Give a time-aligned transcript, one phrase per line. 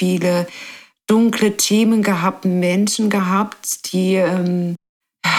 [0.00, 0.46] viele
[1.06, 4.76] dunkle Themen gehabt, Menschen gehabt, die, ähm,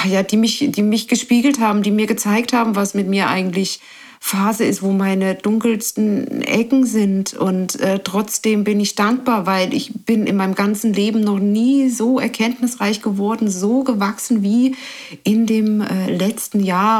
[0.05, 3.79] ja, die, mich, die mich gespiegelt haben, die mir gezeigt haben, was mit mir eigentlich
[4.19, 7.33] Phase ist, wo meine dunkelsten Ecken sind.
[7.33, 11.89] Und äh, trotzdem bin ich dankbar, weil ich bin in meinem ganzen Leben noch nie
[11.89, 14.75] so erkenntnisreich geworden, so gewachsen wie
[15.23, 16.99] in dem äh, letzten Jahr.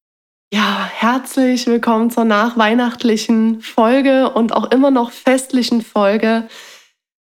[0.53, 6.49] Ja, herzlich willkommen zur nachweihnachtlichen Folge und auch immer noch festlichen Folge.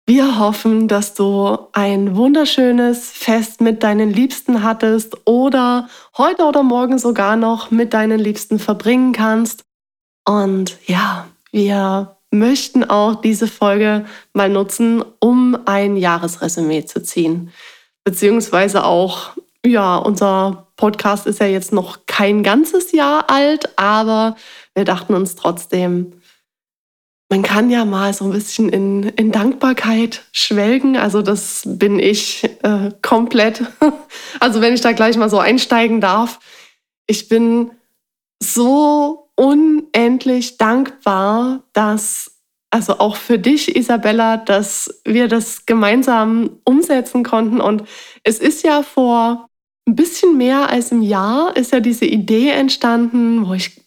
[0.04, 6.98] Wir hoffen, dass du ein wunderschönes Fest mit deinen Liebsten hattest oder heute oder morgen
[6.98, 9.62] sogar noch mit deinen Liebsten verbringen kannst.
[10.26, 17.52] Und ja, wir möchten auch diese Folge mal nutzen, um ein Jahresresümee zu ziehen.
[18.02, 24.36] Beziehungsweise auch ja, unser Podcast ist ja jetzt noch kein ganzes Jahr alt, aber
[24.74, 26.20] wir dachten uns trotzdem,
[27.30, 30.96] man kann ja mal so ein bisschen in, in Dankbarkeit schwelgen.
[30.96, 33.62] Also das bin ich äh, komplett.
[34.40, 36.40] Also wenn ich da gleich mal so einsteigen darf,
[37.06, 37.70] ich bin
[38.42, 47.60] so unendlich dankbar, dass, also auch für dich, Isabella, dass wir das gemeinsam umsetzen konnten.
[47.60, 47.84] Und
[48.22, 49.48] es ist ja vor
[49.86, 53.80] ein bisschen mehr als im Jahr ist ja diese Idee entstanden, wo ich,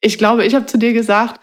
[0.00, 1.40] ich glaube, ich habe zu dir gesagt,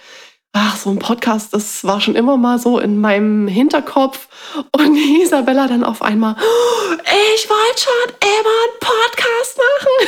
[0.54, 4.28] ach, so ein Podcast, das war schon immer mal so in meinem Hinterkopf.
[4.72, 6.36] Und Isabella dann auf einmal,
[7.36, 10.08] ich wollte schon immer einen Podcast machen.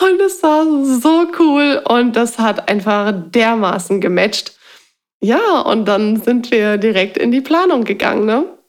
[0.12, 0.64] und es war
[1.00, 4.56] so cool und das hat einfach dermaßen gematcht.
[5.22, 8.59] Ja, und dann sind wir direkt in die Planung gegangen, ne?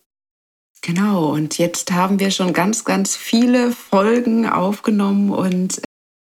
[0.84, 5.80] Genau, und jetzt haben wir schon ganz, ganz viele Folgen aufgenommen und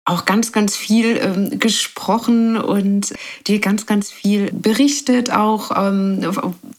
[0.05, 3.13] auch ganz, ganz viel ähm, gesprochen und
[3.47, 6.29] dir ganz, ganz viel berichtet, auch ähm,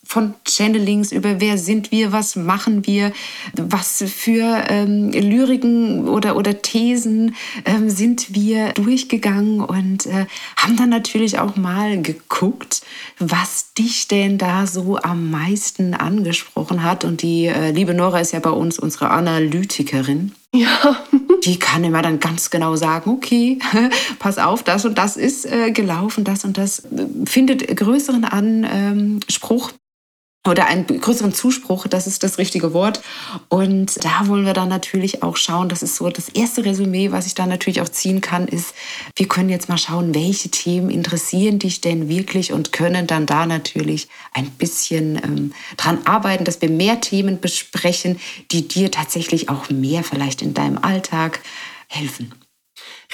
[0.05, 3.13] von Channelings über wer sind wir, was machen wir,
[3.55, 7.35] was für ähm, Lyriken oder, oder Thesen
[7.65, 10.27] ähm, sind wir durchgegangen und äh,
[10.57, 12.83] haben dann natürlich auch mal geguckt,
[13.19, 17.05] was dich denn da so am meisten angesprochen hat.
[17.05, 20.33] Und die äh, liebe Nora ist ja bei uns unsere Analytikerin.
[20.55, 21.05] Ja.
[21.45, 23.59] Die kann immer dann ganz genau sagen, okay,
[24.19, 29.73] pass auf, das und das ist äh, gelaufen, das und das äh, findet größeren Anspruch
[30.47, 33.01] oder einen größeren Zuspruch, das ist das richtige Wort.
[33.49, 37.27] Und da wollen wir dann natürlich auch schauen, das ist so das erste Resümee, was
[37.27, 38.75] ich da natürlich auch ziehen kann, ist,
[39.17, 43.47] wir können jetzt mal schauen, welche Themen interessieren dich denn wirklich und können dann da
[43.47, 49.71] natürlich ein bisschen ähm, dran arbeiten, dass wir mehr Themen besprechen, die dir tatsächlich auch
[49.71, 51.41] mehr vielleicht in deinem Alltag
[51.89, 52.33] helfen.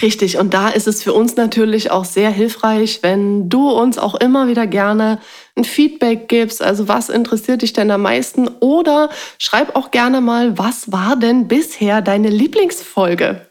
[0.03, 4.15] Richtig, und da ist es für uns natürlich auch sehr hilfreich, wenn du uns auch
[4.15, 5.19] immer wieder gerne
[5.57, 6.63] ein Feedback gibst.
[6.63, 8.49] Also was interessiert dich denn am meisten?
[8.61, 13.47] Oder schreib auch gerne mal, was war denn bisher deine Lieblingsfolge?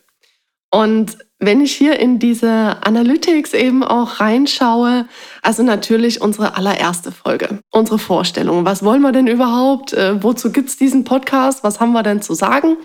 [0.72, 5.08] Und wenn ich hier in diese Analytics eben auch reinschaue,
[5.42, 8.66] also natürlich unsere allererste Folge, unsere Vorstellung.
[8.66, 9.94] Was wollen wir denn überhaupt?
[9.94, 11.64] Äh, wozu gibt's diesen Podcast?
[11.64, 12.76] Was haben wir denn zu sagen?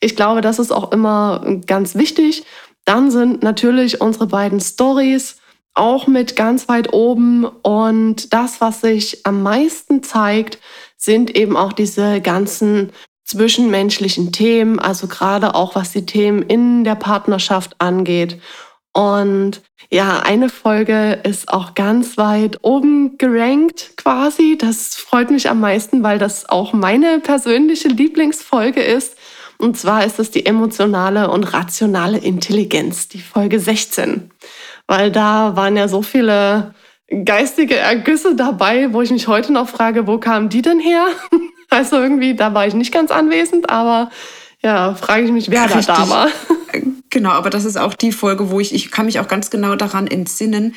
[0.00, 2.44] Ich glaube, das ist auch immer ganz wichtig.
[2.88, 5.36] Dann sind natürlich unsere beiden Stories
[5.74, 7.44] auch mit ganz weit oben.
[7.44, 10.58] Und das, was sich am meisten zeigt,
[10.96, 12.90] sind eben auch diese ganzen
[13.26, 18.40] zwischenmenschlichen Themen, also gerade auch was die Themen in der Partnerschaft angeht.
[18.94, 19.60] Und
[19.90, 24.56] ja, eine Folge ist auch ganz weit oben gerankt quasi.
[24.56, 29.14] Das freut mich am meisten, weil das auch meine persönliche Lieblingsfolge ist.
[29.58, 34.30] Und zwar ist es die emotionale und rationale Intelligenz, die Folge 16.
[34.86, 36.74] Weil da waren ja so viele
[37.24, 41.06] geistige Ergüsse dabei, wo ich mich heute noch frage, wo kamen die denn her?
[41.70, 44.08] Also irgendwie, da war ich nicht ganz anwesend, aber
[44.62, 45.84] ja, frage ich mich, wer Richtig.
[45.84, 46.28] da da war.
[47.10, 49.76] Genau, aber das ist auch die Folge, wo ich, ich kann mich auch ganz genau
[49.76, 50.74] daran entsinnen,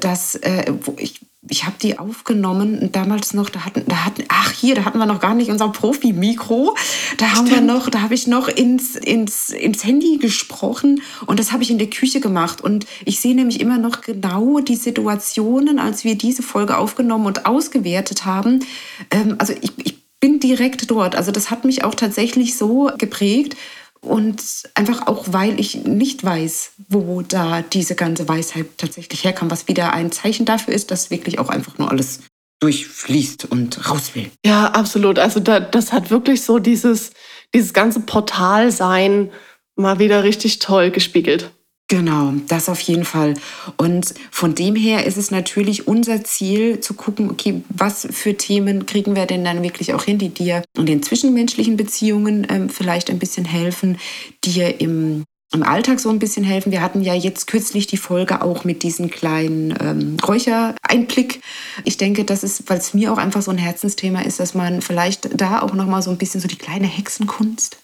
[0.00, 4.52] dass, äh, wo ich ich habe die aufgenommen damals noch, da hatten, da hatten, ach
[4.52, 6.76] hier, da hatten wir noch gar nicht unser Profi-Mikro.
[7.16, 7.50] Da haben Stimmt.
[7.50, 11.70] wir noch, da habe ich noch ins, ins, ins Handy gesprochen und das habe ich
[11.70, 12.60] in der Küche gemacht.
[12.60, 17.46] Und ich sehe nämlich immer noch genau die Situationen, als wir diese Folge aufgenommen und
[17.46, 18.64] ausgewertet haben.
[19.10, 21.16] Ähm, also ich, ich bin direkt dort.
[21.16, 23.56] Also das hat mich auch tatsächlich so geprägt.
[24.00, 24.42] Und
[24.74, 29.92] einfach auch, weil ich nicht weiß, wo da diese ganze Weisheit tatsächlich herkam, was wieder
[29.92, 32.20] ein Zeichen dafür ist, dass wirklich auch einfach nur alles
[32.60, 34.30] durchfließt und raus will.
[34.44, 35.18] Ja, absolut.
[35.18, 37.12] Also da, das hat wirklich so dieses,
[37.54, 39.30] dieses ganze Portalsein
[39.76, 41.50] mal wieder richtig toll gespiegelt.
[41.90, 43.32] Genau, das auf jeden Fall.
[43.78, 48.84] Und von dem her ist es natürlich unser Ziel zu gucken, okay, was für Themen
[48.84, 53.08] kriegen wir denn dann wirklich auch hin, die dir in den zwischenmenschlichen Beziehungen ähm, vielleicht
[53.08, 53.96] ein bisschen helfen,
[54.44, 55.24] dir im
[55.54, 56.72] im Alltag so ein bisschen helfen.
[56.72, 61.40] Wir hatten ja jetzt kürzlich die Folge auch mit diesem kleinen ähm, Räuchereinblick.
[61.84, 64.82] Ich denke, das ist, weil es mir auch einfach so ein Herzensthema ist, dass man
[64.82, 67.78] vielleicht da auch noch mal so ein bisschen so die kleine Hexenkunst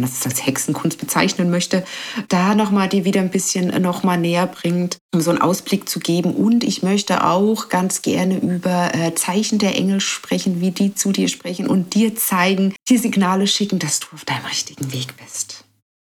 [0.00, 1.84] man das als Hexenkunst bezeichnen möchte,
[2.28, 6.34] da nochmal die wieder ein bisschen nochmal näher bringt, um so einen Ausblick zu geben.
[6.34, 11.12] Und ich möchte auch ganz gerne über äh, Zeichen der Engel sprechen, wie die zu
[11.12, 15.64] dir sprechen und dir zeigen, dir Signale schicken, dass du auf deinem richtigen Weg bist.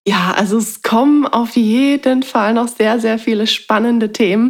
[0.08, 4.50] Ja, also es kommen auf jeden Fall noch sehr, sehr viele spannende Themen.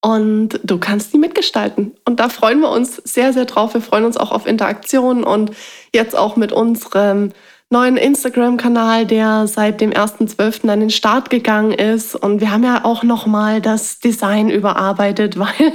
[0.00, 1.96] Und du kannst die mitgestalten.
[2.04, 3.74] Und da freuen wir uns sehr, sehr drauf.
[3.74, 5.50] Wir freuen uns auch auf Interaktionen und
[5.92, 7.32] jetzt auch mit unserem
[7.70, 10.68] neuen Instagram-Kanal, der seit dem 1.12.
[10.68, 12.14] an den Start gegangen ist.
[12.14, 15.72] Und wir haben ja auch nochmal das Design überarbeitet, weil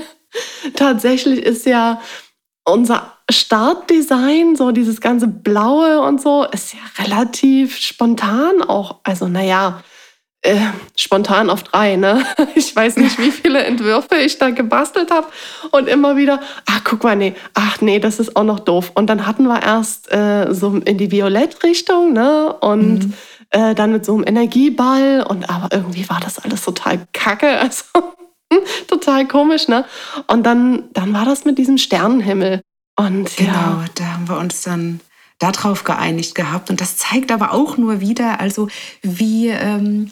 [0.75, 2.01] tatsächlich ist ja
[2.66, 9.00] unser Startdesign, so dieses ganze Blaue und so, ist ja relativ spontan auch.
[9.04, 9.84] Also, naja,
[10.44, 10.60] äh,
[10.95, 11.95] spontan auf drei.
[11.95, 12.24] Ne?
[12.56, 15.28] Ich weiß nicht, wie viele Entwürfe ich da gebastelt habe
[15.72, 18.92] und immer wieder, ach guck mal, nee, ach nee, das ist auch noch doof.
[18.94, 22.54] Und dann hatten wir erst äh, so in die Violett-Richtung ne?
[22.60, 23.13] und mhm.
[23.50, 27.84] äh, dann mit so einem Energieball und aber irgendwie war das alles total kacke, also
[28.88, 29.68] total komisch.
[29.68, 29.86] Ne?
[30.28, 32.62] Und dann, dann war das mit diesem Sternenhimmel.
[32.95, 33.86] Und genau, ja.
[33.95, 35.00] da haben wir uns dann
[35.40, 36.69] darauf geeinigt gehabt.
[36.69, 38.68] Und das zeigt aber auch nur wieder, also
[39.01, 40.12] wie ähm,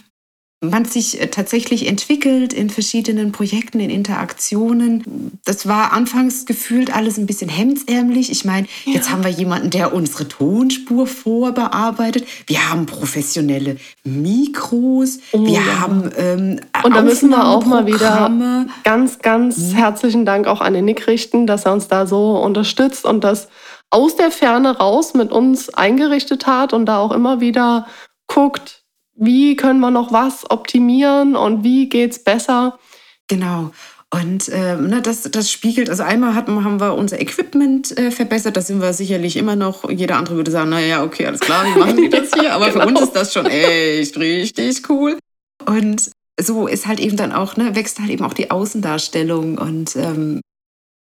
[0.63, 5.39] man sich äh, tatsächlich entwickelt in verschiedenen Projekten, in Interaktionen.
[5.43, 8.31] Das war anfangs gefühlt alles ein bisschen hemdsärmlich.
[8.31, 8.93] Ich meine, ja.
[8.93, 12.25] jetzt haben wir jemanden, der unsere Tonspur vorbearbeitet.
[12.45, 15.19] Wir haben professionelle Mikros.
[15.31, 15.79] Oh, wir ja.
[15.79, 19.75] haben ähm, Und da müssen wir auch mal wieder ganz, ganz mhm.
[19.75, 23.47] herzlichen Dank auch an den Nick richten, dass er uns da so unterstützt und das
[23.89, 27.87] aus der Ferne raus mit uns eingerichtet hat und da auch immer wieder
[28.27, 28.80] guckt,
[29.21, 32.79] wie können wir noch was optimieren und wie geht es besser.
[33.27, 33.71] Genau.
[34.13, 38.57] Und äh, ne, das, das spiegelt, also einmal hatten, haben wir unser Equipment äh, verbessert,
[38.57, 41.79] da sind wir sicherlich immer noch, jeder andere würde sagen, naja, okay, alles klar, wie
[41.79, 42.53] machen die das hier?
[42.53, 42.81] Aber genau.
[42.81, 45.17] für uns ist das schon echt richtig cool.
[45.65, 49.95] Und so ist halt eben dann auch, ne, wächst halt eben auch die Außendarstellung und
[49.95, 50.41] ähm,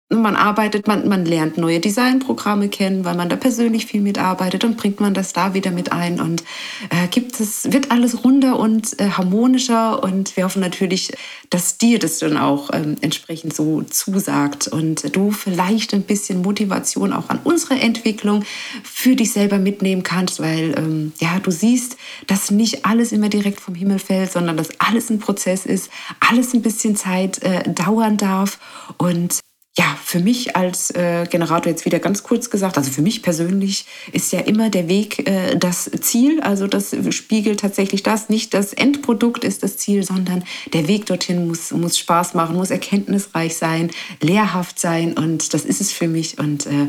[0.09, 4.77] man arbeitet, man, man lernt neue Designprogramme kennen, weil man da persönlich viel mitarbeitet und
[4.77, 6.43] bringt man das da wieder mit ein und
[6.91, 11.11] äh, gibt es, wird alles runder und äh, harmonischer und wir hoffen natürlich,
[11.49, 17.11] dass dir das dann auch ähm, entsprechend so zusagt und du vielleicht ein bisschen Motivation
[17.11, 18.43] auch an unsere Entwicklung
[18.83, 21.97] für dich selber mitnehmen kannst, weil ähm, ja, du siehst,
[22.27, 26.53] dass nicht alles immer direkt vom Himmel fällt, sondern dass alles ein Prozess ist, alles
[26.53, 28.59] ein bisschen Zeit äh, dauern darf
[29.00, 29.39] und
[29.77, 33.86] ja, für mich als äh, Generator jetzt wieder ganz kurz gesagt, also für mich persönlich
[34.13, 36.39] ist ja immer der Weg äh, das Ziel.
[36.39, 38.29] Also das spiegelt tatsächlich das.
[38.29, 42.72] Nicht das Endprodukt ist das Ziel, sondern der Weg dorthin muss, muss Spaß machen, muss
[42.72, 43.91] erkenntnisreich sein,
[44.22, 45.13] lehrhaft sein.
[45.13, 46.39] Und das ist es für mich.
[46.39, 46.88] Und äh,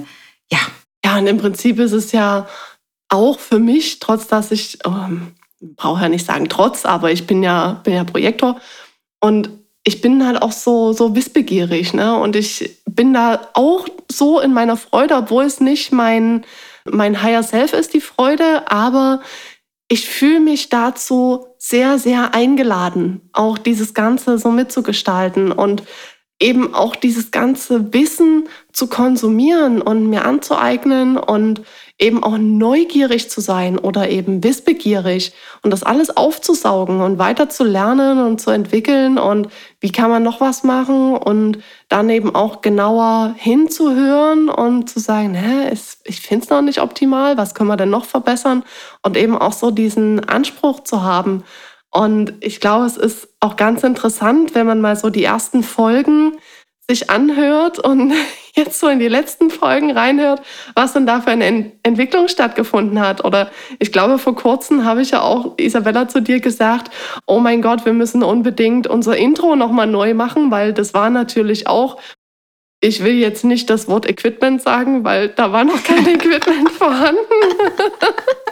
[0.53, 0.59] ja.
[1.05, 2.49] Ja, und im Prinzip ist es ja
[3.09, 7.43] auch für mich, trotz dass ich, ähm, brauche ja nicht sagen trotz, aber ich bin
[7.43, 8.61] ja, bin ja Projektor.
[9.21, 9.51] Und
[9.87, 12.19] ich bin halt auch so, so wissbegierig, ne?
[12.19, 16.45] Und ich bin da auch so in meiner Freude, obwohl es nicht mein,
[16.85, 19.21] mein Higher Self ist, die Freude, aber
[19.87, 25.85] ich fühle mich dazu sehr, sehr eingeladen, auch dieses Ganze so mitzugestalten und
[26.41, 31.63] eben auch dieses ganze Wissen zu konsumieren und mir anzueignen und
[31.99, 37.65] eben auch neugierig zu sein oder eben wissbegierig und das alles aufzusaugen und weiter zu
[37.65, 39.49] lernen und zu entwickeln und
[39.81, 45.35] wie kann man noch was machen und dann eben auch genauer hinzuhören und zu sagen,
[45.35, 45.73] hä,
[46.05, 48.63] ich finde es noch nicht optimal, was können wir denn noch verbessern
[49.03, 51.45] und eben auch so diesen Anspruch zu haben.
[51.91, 56.37] Und ich glaube, es ist auch ganz interessant, wenn man mal so die ersten Folgen
[56.89, 58.13] sich anhört und
[58.57, 60.41] jetzt so in die letzten Folgen reinhört,
[60.75, 63.25] was denn da für eine Ent Entwicklung stattgefunden hat.
[63.25, 66.91] Oder ich glaube, vor kurzem habe ich ja auch Isabella zu dir gesagt,
[67.27, 71.67] oh mein Gott, wir müssen unbedingt unser Intro nochmal neu machen, weil das war natürlich
[71.67, 72.01] auch
[72.81, 77.19] ich will jetzt nicht das Wort Equipment sagen, weil da war noch kein Equipment vorhanden.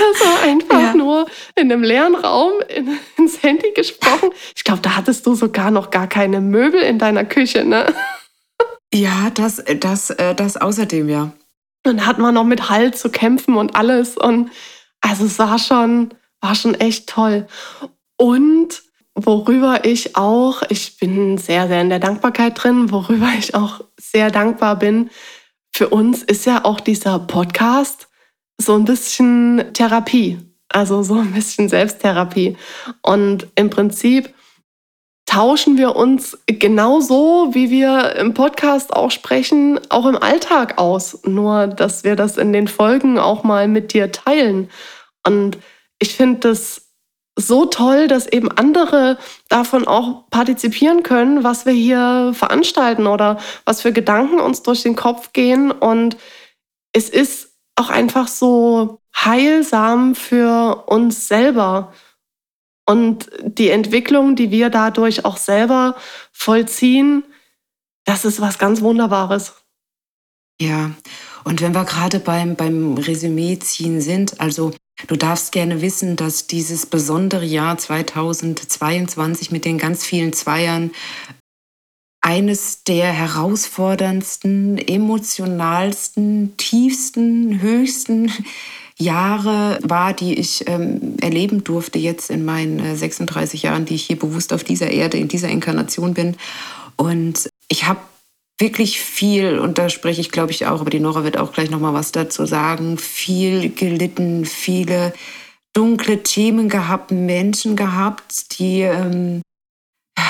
[0.00, 0.94] Das war einfach ja.
[0.94, 1.26] nur
[1.56, 4.30] in einem leeren Raum in, ins Handy gesprochen.
[4.56, 7.92] Ich glaube, da hattest du sogar noch gar keine Möbel in deiner Küche, ne?
[8.92, 11.32] Ja, das, das, äh, das außerdem, ja.
[11.86, 14.16] Und da hat man noch mit Halt zu kämpfen und alles.
[14.16, 14.50] Und
[15.00, 17.46] also es war schon, war schon echt toll.
[18.16, 18.82] Und
[19.14, 24.30] worüber ich auch, ich bin sehr, sehr in der Dankbarkeit drin, worüber ich auch sehr
[24.30, 25.10] dankbar bin,
[25.72, 28.09] für uns ist ja auch dieser Podcast
[28.60, 30.38] so ein bisschen Therapie,
[30.68, 32.56] also so ein bisschen Selbsttherapie.
[33.02, 34.34] Und im Prinzip
[35.26, 41.20] tauschen wir uns genauso, wie wir im Podcast auch sprechen, auch im Alltag aus.
[41.24, 44.70] Nur, dass wir das in den Folgen auch mal mit dir teilen.
[45.26, 45.58] Und
[45.98, 46.88] ich finde das
[47.36, 53.80] so toll, dass eben andere davon auch partizipieren können, was wir hier veranstalten oder was
[53.80, 55.70] für Gedanken uns durch den Kopf gehen.
[55.70, 56.16] Und
[56.92, 57.49] es ist
[57.80, 61.92] auch einfach so heilsam für uns selber.
[62.86, 65.96] Und die Entwicklung, die wir dadurch auch selber
[66.32, 67.24] vollziehen,
[68.04, 69.54] das ist was ganz Wunderbares.
[70.60, 70.90] Ja,
[71.44, 74.72] und wenn wir gerade beim, beim Resümee ziehen sind, also
[75.06, 80.90] du darfst gerne wissen, dass dieses besondere Jahr 2022 mit den ganz vielen Zweiern
[82.20, 88.30] eines der herausforderndsten, emotionalsten, tiefsten, höchsten
[88.96, 94.04] Jahre war, die ich ähm, erleben durfte jetzt in meinen äh, 36 Jahren, die ich
[94.04, 96.36] hier bewusst auf dieser Erde, in dieser Inkarnation bin.
[96.96, 98.00] Und ich habe
[98.58, 101.70] wirklich viel, und da spreche ich glaube ich auch, aber die Nora wird auch gleich
[101.70, 105.14] nochmal was dazu sagen, viel gelitten, viele
[105.72, 109.40] dunkle Themen gehabt, Menschen gehabt, die ähm,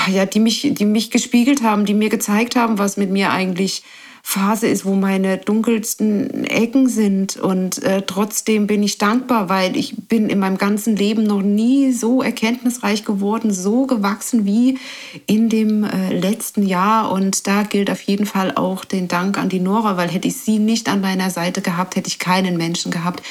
[0.07, 3.83] ja, die mich, die mich gespiegelt haben, die mir gezeigt haben, was mit mir eigentlich
[4.23, 7.37] Phase ist, wo meine dunkelsten Ecken sind.
[7.37, 11.91] Und äh, trotzdem bin ich dankbar, weil ich bin in meinem ganzen Leben noch nie
[11.91, 14.77] so erkenntnisreich geworden, so gewachsen wie
[15.25, 17.11] in dem äh, letzten Jahr.
[17.11, 20.37] Und da gilt auf jeden Fall auch den Dank an die Nora, weil hätte ich
[20.37, 23.23] sie nicht an meiner Seite gehabt, hätte ich keinen Menschen gehabt,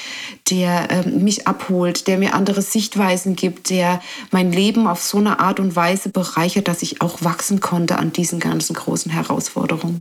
[0.50, 4.00] der äh, mich abholt, der mir andere Sichtweisen gibt, der
[4.32, 8.12] mein Leben auf so eine Art und Weise bereichert, dass ich auch wachsen konnte an
[8.12, 10.00] diesen ganzen großen Herausforderungen.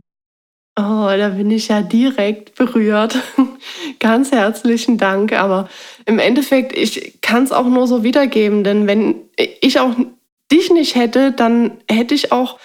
[0.80, 3.18] Oh, da bin ich ja direkt berührt.
[3.98, 5.34] Ganz herzlichen Dank.
[5.34, 5.68] Aber
[6.06, 9.16] im Endeffekt, ich kann es auch nur so wiedergeben, denn wenn
[9.60, 9.94] ich auch
[10.50, 12.58] dich nicht hätte, dann hätte ich auch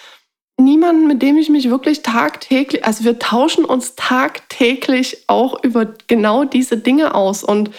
[0.57, 6.45] niemanden, mit dem ich mich wirklich tagtäglich, also wir tauschen uns tagtäglich auch über genau
[6.45, 7.43] diese Dinge aus.
[7.43, 7.71] Und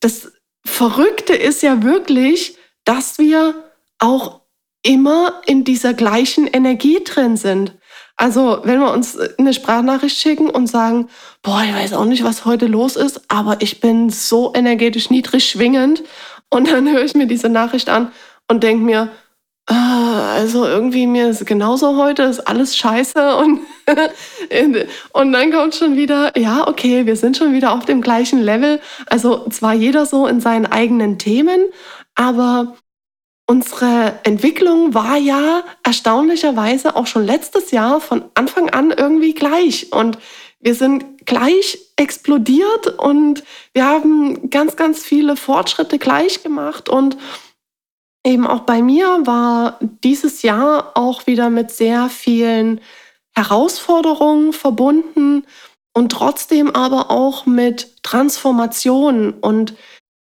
[0.00, 0.32] das
[0.66, 3.54] Verrückte ist ja wirklich, dass wir
[3.98, 4.42] auch
[4.82, 7.72] immer in dieser gleichen Energie drin sind.
[8.16, 11.08] Also, wenn wir uns eine Sprachnachricht schicken und sagen,
[11.42, 15.48] boah, ich weiß auch nicht, was heute los ist, aber ich bin so energetisch niedrig
[15.48, 16.02] schwingend.
[16.50, 18.12] Und dann höre ich mir diese Nachricht an
[18.48, 19.10] und denke mir,
[19.66, 23.36] ah, also irgendwie mir ist genauso heute, ist alles scheiße.
[23.36, 23.60] Und,
[25.12, 28.80] und dann kommt schon wieder, ja, okay, wir sind schon wieder auf dem gleichen Level.
[29.06, 31.66] Also zwar jeder so in seinen eigenen Themen,
[32.14, 32.74] aber
[33.46, 39.92] Unsere Entwicklung war ja erstaunlicherweise auch schon letztes Jahr von Anfang an irgendwie gleich.
[39.92, 40.18] Und
[40.60, 46.88] wir sind gleich explodiert und wir haben ganz, ganz viele Fortschritte gleich gemacht.
[46.88, 47.18] Und
[48.26, 52.80] eben auch bei mir war dieses Jahr auch wieder mit sehr vielen
[53.36, 55.44] Herausforderungen verbunden
[55.92, 59.74] und trotzdem aber auch mit Transformation und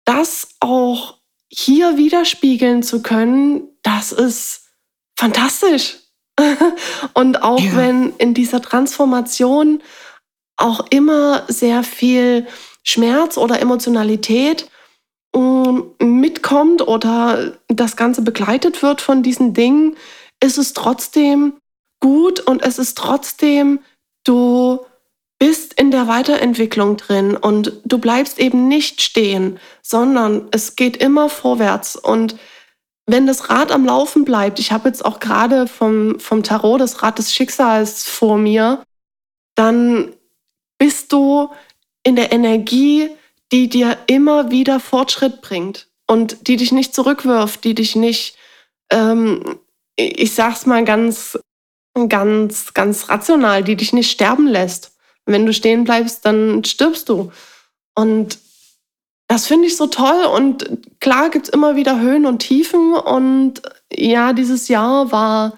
[0.05, 1.19] das auch
[1.53, 4.71] hier widerspiegeln zu können, das ist
[5.17, 5.99] fantastisch.
[7.15, 7.77] und auch ja.
[7.77, 9.83] wenn in dieser Transformation
[10.57, 12.47] auch immer sehr viel
[12.83, 14.71] Schmerz oder Emotionalität
[15.35, 19.97] ähm, mitkommt oder das Ganze begleitet wird von diesen Dingen,
[20.43, 21.59] ist es trotzdem
[22.01, 23.81] gut und es ist trotzdem,
[24.25, 24.81] du
[25.43, 31.29] bist in der Weiterentwicklung drin und du bleibst eben nicht stehen, sondern es geht immer
[31.29, 31.97] vorwärts.
[31.97, 32.37] Und
[33.07, 37.03] wenn das Rad am Laufen bleibt, ich habe jetzt auch gerade vom, vom Tarot das
[37.03, 38.85] Rad des Schicksals vor mir,
[39.57, 40.13] dann
[40.79, 41.51] bist du
[42.05, 43.11] in der Energie,
[43.51, 48.37] die dir immer wieder Fortschritt bringt und die dich nicht zurückwirft, die dich nicht,
[48.93, 49.59] ähm,
[49.97, 51.37] ich sag's mal ganz
[52.09, 54.93] ganz, ganz rational, die dich nicht sterben lässt.
[55.27, 57.31] Wenn du stehen bleibst, dann stirbst du.
[57.95, 58.39] Und
[59.29, 60.25] das finde ich so toll.
[60.35, 60.69] Und
[61.01, 62.95] klar gibt es immer wieder Höhen und Tiefen.
[62.95, 63.63] Und
[63.93, 65.57] ja, dieses Jahr war,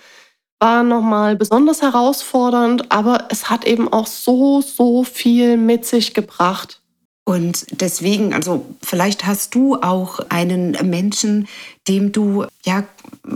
[0.61, 6.81] war nochmal besonders herausfordernd, aber es hat eben auch so, so viel mit sich gebracht.
[7.25, 11.49] Und deswegen, also vielleicht hast du auch einen Menschen,
[11.89, 12.85] dem du ja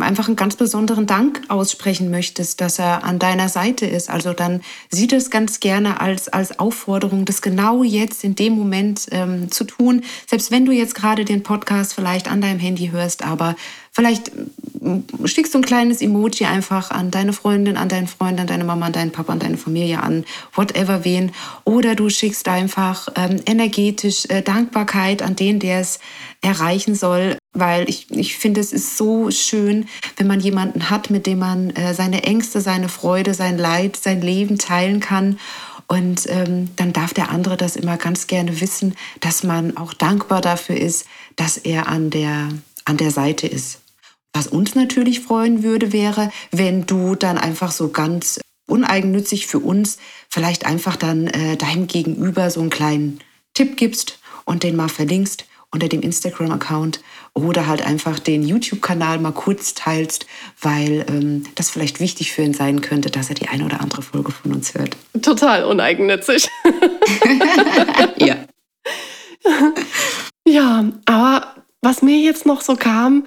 [0.00, 4.10] einfach einen ganz besonderen Dank aussprechen möchtest, dass er an deiner Seite ist.
[4.10, 9.06] Also dann sieht es ganz gerne als, als Aufforderung, das genau jetzt in dem Moment
[9.12, 10.02] ähm, zu tun.
[10.26, 13.56] Selbst wenn du jetzt gerade den Podcast vielleicht an deinem Handy hörst, aber
[13.92, 14.30] vielleicht
[14.80, 18.64] mm, schickst du ein kleines Emoji einfach an deine Freundin, an deinen Freund, an deine
[18.64, 21.32] Mama, an deinen Papa, an deine Familie, an whatever wen.
[21.64, 25.98] Oder du schickst einfach ähm, energetisch äh, Dankbarkeit an den, der es
[26.42, 31.26] erreichen soll, weil ich, ich finde, es ist so schön, wenn man jemanden hat, mit
[31.26, 35.38] dem man äh, seine Ängste, seine Freude, sein Leid, sein Leben teilen kann.
[35.86, 40.42] Und ähm, dann darf der andere das immer ganz gerne wissen, dass man auch dankbar
[40.42, 42.50] dafür ist, dass er an der,
[42.84, 43.80] an der Seite ist.
[44.34, 49.96] Was uns natürlich freuen würde, wäre, wenn du dann einfach so ganz uneigennützig für uns
[50.28, 53.20] vielleicht einfach dann äh, deinem Gegenüber so einen kleinen
[53.54, 57.00] Tipp gibst und den mal verlinkst unter dem Instagram-Account
[57.34, 60.26] oder halt einfach den YouTube-Kanal mal kurz teilst,
[60.60, 64.02] weil ähm, das vielleicht wichtig für ihn sein könnte, dass er die eine oder andere
[64.02, 64.96] Folge von uns hört.
[65.20, 66.48] Total uneigennützig.
[68.16, 68.36] ja.
[70.46, 73.26] ja, aber was mir jetzt noch so kam,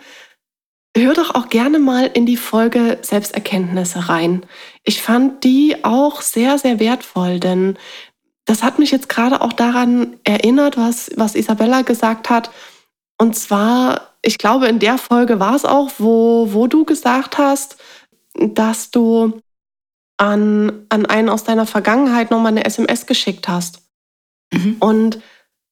[0.98, 4.46] hör doch auch gerne mal in die Folge Selbsterkenntnisse rein.
[4.84, 7.78] Ich fand die auch sehr, sehr wertvoll, denn
[8.52, 12.52] das hat mich jetzt gerade auch daran erinnert, was, was Isabella gesagt hat.
[13.18, 17.78] Und zwar, ich glaube, in der Folge war es auch, wo, wo du gesagt hast,
[18.34, 19.40] dass du
[20.18, 23.84] an, an einen aus deiner Vergangenheit nochmal eine SMS geschickt hast.
[24.52, 24.76] Mhm.
[24.82, 25.22] Und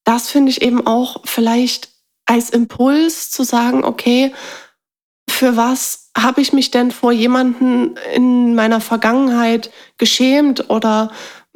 [0.06, 1.90] das finde ich eben auch vielleicht
[2.26, 4.34] als Impuls zu sagen, okay,
[5.30, 11.12] für was habe ich mich denn vor jemanden in meiner Vergangenheit geschämt oder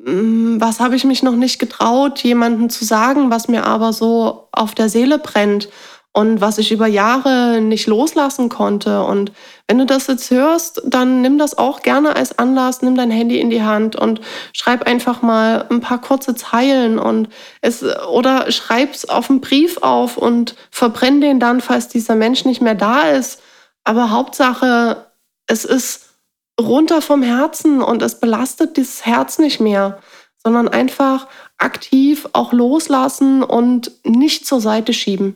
[0.05, 4.75] was habe ich mich noch nicht getraut, jemandem zu sagen, was mir aber so auf
[4.75, 5.69] der Seele brennt
[6.11, 9.03] und was ich über Jahre nicht loslassen konnte.
[9.03, 9.31] Und
[9.67, 13.39] wenn du das jetzt hörst, dann nimm das auch gerne als Anlass, nimm dein Handy
[13.39, 14.19] in die Hand und
[14.51, 17.29] schreib einfach mal ein paar kurze Zeilen und
[17.61, 22.61] es oder schreib's auf einen Brief auf und verbrenn den dann, falls dieser Mensch nicht
[22.61, 23.41] mehr da ist.
[23.85, 25.07] Aber Hauptsache,
[25.47, 26.12] es ist
[26.59, 29.99] runter vom Herzen und es belastet dieses Herz nicht mehr,
[30.43, 35.35] sondern einfach aktiv auch loslassen und nicht zur Seite schieben.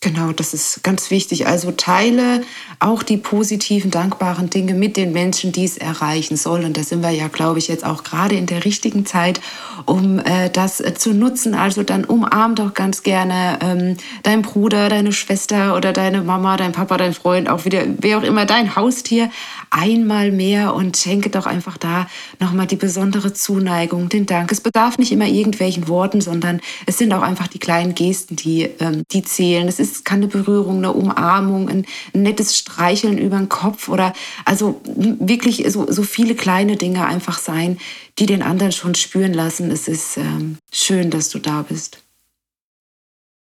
[0.00, 1.48] Genau, das ist ganz wichtig.
[1.48, 2.42] Also teile
[2.78, 6.64] auch die positiven, dankbaren Dinge mit den Menschen, die es erreichen soll.
[6.64, 9.40] Und da sind wir ja, glaube ich, jetzt auch gerade in der richtigen Zeit,
[9.86, 11.56] um äh, das äh, zu nutzen.
[11.56, 16.70] Also dann umarm doch ganz gerne ähm, deinen Bruder, deine Schwester oder deine Mama, dein
[16.70, 19.32] Papa, dein Freund, auch wieder, wer auch immer, dein Haustier
[19.70, 22.06] einmal mehr und schenke doch einfach da
[22.38, 24.52] nochmal die besondere Zuneigung, den Dank.
[24.52, 28.62] Es bedarf nicht immer irgendwelchen Worten, sondern es sind auch einfach die kleinen Gesten, die,
[28.78, 29.66] ähm, die zählen.
[29.66, 34.12] Es ist, kann eine Berührung, eine Umarmung, ein, ein nettes Streicheln über den Kopf oder
[34.44, 37.78] also wirklich so, so viele kleine Dinge einfach sein,
[38.18, 39.70] die den anderen schon spüren lassen.
[39.70, 41.98] Es ist ähm, schön, dass du da bist.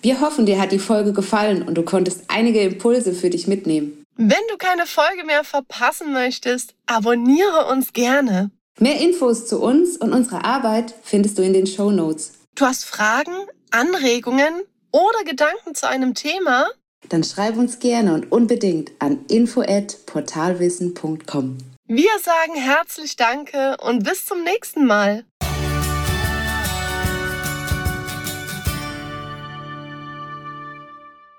[0.02, 4.04] Wir hoffen, dir hat die Folge gefallen und du konntest einige Impulse für dich mitnehmen.
[4.16, 8.50] Wenn du keine Folge mehr verpassen möchtest, abonniere uns gerne.
[8.78, 12.32] Mehr Infos zu uns und unserer Arbeit findest du in den Show Notes.
[12.54, 13.32] Du hast Fragen,
[13.70, 14.52] Anregungen
[14.92, 16.68] oder Gedanken zu einem Thema?
[17.08, 21.58] Dann schreib uns gerne und unbedingt an info@portalwissen.com.
[21.88, 25.24] Wir sagen herzlich Danke und bis zum nächsten Mal.